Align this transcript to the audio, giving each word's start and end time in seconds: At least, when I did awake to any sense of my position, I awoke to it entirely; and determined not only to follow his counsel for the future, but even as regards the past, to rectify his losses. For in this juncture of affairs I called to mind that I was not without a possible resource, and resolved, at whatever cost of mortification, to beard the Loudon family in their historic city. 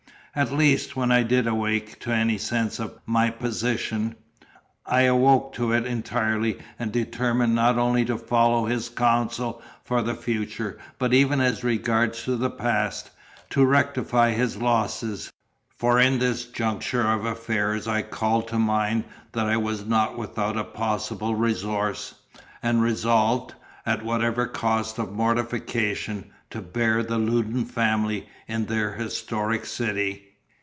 At 0.33 0.53
least, 0.53 0.95
when 0.95 1.11
I 1.11 1.23
did 1.23 1.45
awake 1.45 1.99
to 1.99 2.11
any 2.13 2.37
sense 2.37 2.79
of 2.79 2.97
my 3.05 3.29
position, 3.29 4.15
I 4.85 5.01
awoke 5.01 5.51
to 5.55 5.73
it 5.73 5.85
entirely; 5.85 6.57
and 6.79 6.89
determined 6.89 7.53
not 7.53 7.77
only 7.77 8.05
to 8.05 8.17
follow 8.17 8.63
his 8.65 8.87
counsel 8.87 9.61
for 9.83 10.01
the 10.01 10.15
future, 10.15 10.77
but 10.97 11.13
even 11.13 11.41
as 11.41 11.65
regards 11.65 12.23
the 12.25 12.49
past, 12.49 13.11
to 13.49 13.65
rectify 13.65 14.31
his 14.31 14.55
losses. 14.55 15.33
For 15.75 15.99
in 15.99 16.19
this 16.19 16.45
juncture 16.45 17.11
of 17.11 17.25
affairs 17.25 17.85
I 17.85 18.01
called 18.01 18.47
to 18.47 18.57
mind 18.57 19.03
that 19.33 19.47
I 19.47 19.57
was 19.57 19.85
not 19.85 20.17
without 20.17 20.55
a 20.55 20.63
possible 20.63 21.35
resource, 21.35 22.15
and 22.63 22.81
resolved, 22.81 23.55
at 23.85 24.05
whatever 24.05 24.47
cost 24.47 24.97
of 24.97 25.11
mortification, 25.11 26.31
to 26.51 26.61
beard 26.61 27.07
the 27.07 27.17
Loudon 27.17 27.63
family 27.63 28.27
in 28.45 28.65
their 28.65 28.93
historic 28.95 29.65
city. 29.65 30.27